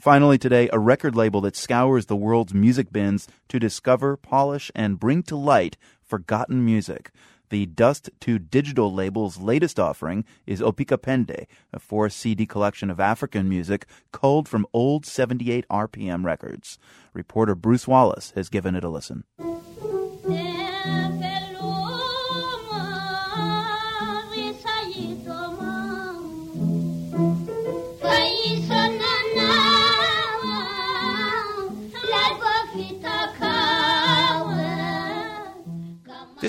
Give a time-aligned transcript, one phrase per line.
[0.00, 5.00] Finally, today, a record label that scours the world's music bins to discover, polish, and
[5.00, 7.10] bring to light forgotten music.
[7.50, 13.00] The Dust to Digital label's latest offering is Opika Pende, a four CD collection of
[13.00, 16.78] African music culled from old 78 RPM records.
[17.12, 19.24] Reporter Bruce Wallace has given it a listen.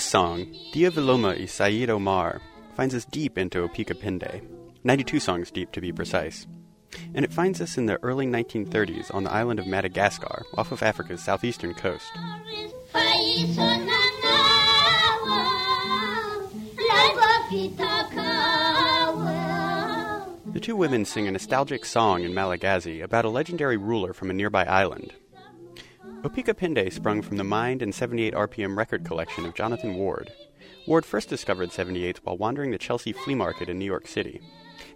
[0.09, 2.41] Song, Dia Viloma Said Omar,
[2.75, 4.41] finds us deep into Opika Pende,
[4.83, 6.47] 92 songs deep to be precise.
[7.13, 10.81] And it finds us in the early 1930s on the island of Madagascar, off of
[10.81, 12.11] Africa's southeastern coast.
[20.51, 24.33] The two women sing a nostalgic song in Malagasy about a legendary ruler from a
[24.33, 25.13] nearby island,
[26.23, 30.29] Opika Pende sprung from the Mind and 78 RPM record collection of Jonathan Ward.
[30.85, 34.41] Ward first discovered 78s while wandering the Chelsea flea market in New York City.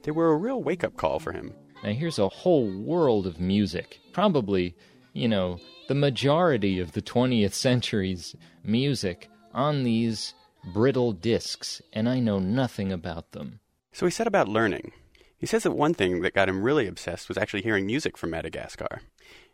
[0.02, 1.54] They were a real wake up call for him.
[1.82, 4.02] Now, here's a whole world of music.
[4.12, 4.76] Probably,
[5.14, 10.34] you know, the majority of the 20th century's music on these
[10.74, 13.62] brittle discs, and I know nothing about them.
[13.94, 14.92] So he set about learning.
[15.38, 18.32] He says that one thing that got him really obsessed was actually hearing music from
[18.32, 19.00] Madagascar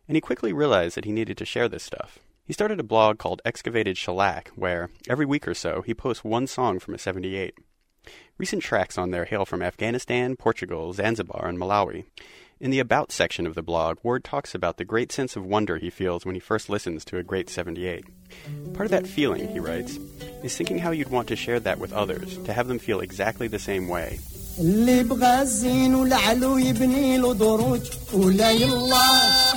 [0.09, 2.17] and he quickly realized that he needed to share this stuff.
[2.43, 6.47] He started a blog called Excavated Shellac, where, every week or so, he posts one
[6.47, 7.53] song from a 78.
[8.39, 12.05] Recent tracks on there hail from Afghanistan, Portugal, Zanzibar, and Malawi.
[12.59, 15.77] In the About section of the blog, Ward talks about the great sense of wonder
[15.77, 18.03] he feels when he first listens to a great 78.
[18.73, 19.99] Part of that feeling, he writes,
[20.43, 23.47] is thinking how you'd want to share that with others, to have them feel exactly
[23.47, 24.17] the same way.
[24.59, 27.81] اللي بغى الزين والعلو يبني له دروج
[28.13, 28.87] ولا يلا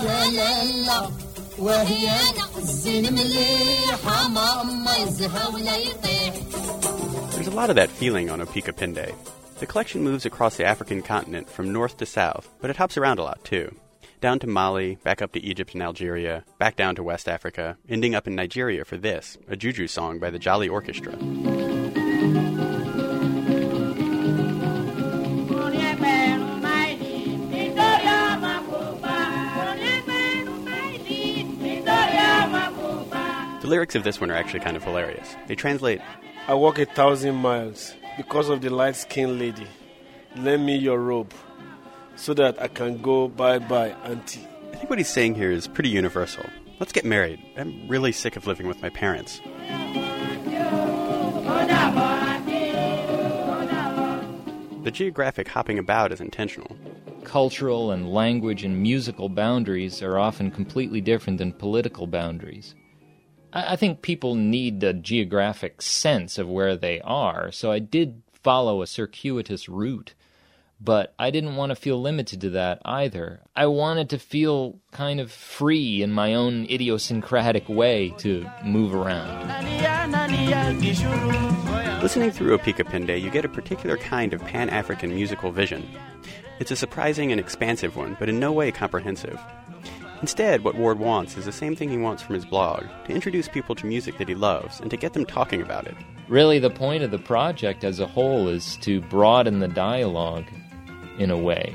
[0.02, 1.10] لا لا
[1.58, 2.10] وهي
[2.58, 3.14] الزين
[4.84, 6.34] ما يزهى ولا يطيح
[7.34, 9.12] There's a lot of that feeling on Opika Pende.
[9.58, 13.18] The collection moves across the African continent from north to south, but it hops around
[13.18, 13.74] a lot too.
[14.20, 18.14] Down to Mali, back up to Egypt and Algeria, back down to West Africa, ending
[18.14, 21.14] up in Nigeria for this, a juju song by the Jolly Orchestra.
[33.72, 35.34] Lyrics of this one are actually kind of hilarious.
[35.46, 36.02] They translate
[36.46, 39.66] I walk a thousand miles because of the light skinned lady.
[40.36, 41.32] Lend me your robe
[42.14, 44.46] so that I can go bye bye, Auntie.
[44.72, 46.44] I think what he's saying here is pretty universal.
[46.80, 47.40] Let's get married.
[47.56, 49.40] I'm really sick of living with my parents.
[54.84, 56.76] The geographic hopping about is intentional.
[57.24, 62.74] Cultural and language and musical boundaries are often completely different than political boundaries.
[63.52, 68.22] I, I think people need a geographic sense of where they are, so I did
[68.32, 70.14] follow a circuitous route
[70.84, 73.40] but I didn't want to feel limited to that either.
[73.54, 79.48] I wanted to feel kind of free in my own idiosyncratic way to move around.
[82.02, 85.88] Listening through Opika Pende, you get a particular kind of Pan African musical vision.
[86.58, 89.40] It's a surprising and expansive one, but in no way comprehensive.
[90.22, 93.48] Instead, what Ward wants is the same thing he wants from his blog to introduce
[93.48, 95.96] people to music that he loves and to get them talking about it.
[96.28, 100.46] Really, the point of the project as a whole is to broaden the dialogue
[101.18, 101.74] in a way.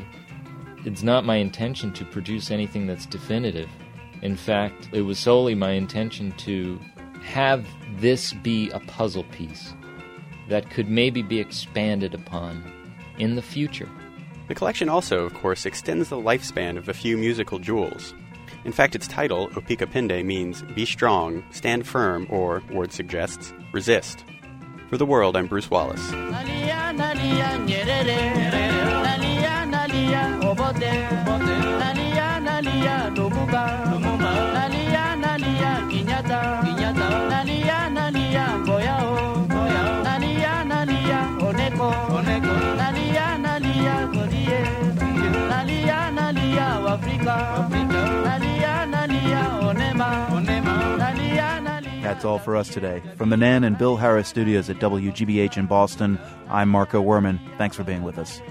[0.85, 3.69] It's not my intention to produce anything that's definitive.
[4.21, 6.79] In fact, it was solely my intention to
[7.23, 9.73] have this be a puzzle piece
[10.47, 12.63] that could maybe be expanded upon
[13.19, 13.89] in the future.
[14.47, 18.13] The collection also, of course, extends the lifespan of a few musical jewels.
[18.65, 24.23] In fact, its title, Opika Pende, means be strong, stand firm, or, Ward suggests, resist.
[24.89, 26.11] For the world, I'm Bruce Wallace.
[52.17, 53.03] That's all for us today.
[53.15, 56.17] From the Nan and Bill Harris studios at WGBH in Boston,
[56.49, 57.37] I'm Marco Werman.
[57.59, 58.41] Thanks for being with us.